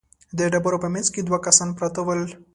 [0.37, 2.21] د ډبرو په مينځ کې دوه کسان پراته ول.